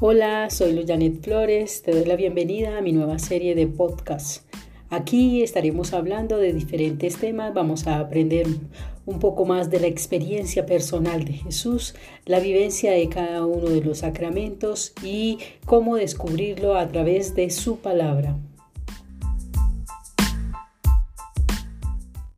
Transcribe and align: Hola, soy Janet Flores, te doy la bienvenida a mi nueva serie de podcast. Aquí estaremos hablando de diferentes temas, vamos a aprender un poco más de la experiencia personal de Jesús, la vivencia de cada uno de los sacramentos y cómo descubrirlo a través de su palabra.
Hola, 0.00 0.50
soy 0.50 0.84
Janet 0.84 1.22
Flores, 1.22 1.82
te 1.82 1.92
doy 1.92 2.04
la 2.04 2.16
bienvenida 2.16 2.76
a 2.76 2.80
mi 2.80 2.90
nueva 2.90 3.20
serie 3.20 3.54
de 3.54 3.68
podcast. 3.68 4.44
Aquí 4.90 5.40
estaremos 5.40 5.92
hablando 5.92 6.36
de 6.36 6.52
diferentes 6.52 7.16
temas, 7.16 7.54
vamos 7.54 7.86
a 7.86 8.00
aprender 8.00 8.48
un 9.06 9.20
poco 9.20 9.44
más 9.44 9.70
de 9.70 9.78
la 9.78 9.86
experiencia 9.86 10.66
personal 10.66 11.24
de 11.24 11.34
Jesús, 11.34 11.94
la 12.26 12.40
vivencia 12.40 12.90
de 12.90 13.08
cada 13.08 13.46
uno 13.46 13.68
de 13.68 13.82
los 13.82 13.98
sacramentos 13.98 14.94
y 15.00 15.38
cómo 15.64 15.94
descubrirlo 15.94 16.74
a 16.74 16.88
través 16.88 17.36
de 17.36 17.48
su 17.50 17.78
palabra. 17.78 18.36